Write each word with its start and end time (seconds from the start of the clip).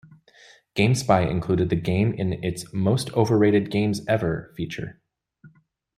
GameSpy 0.75 1.29
included 1.29 1.69
the 1.69 1.75
game 1.75 2.11
in 2.15 2.43
its 2.43 2.73
"Most 2.73 3.13
Overrated 3.13 3.69
Games 3.69 4.01
Ever" 4.07 4.51
feature. 4.57 4.99